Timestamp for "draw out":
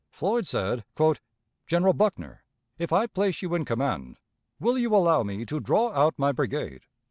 5.59-6.17